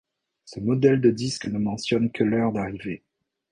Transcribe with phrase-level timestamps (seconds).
[0.45, 3.03] Ce modèle de disque ne mentionne que l'heure d'arrivée.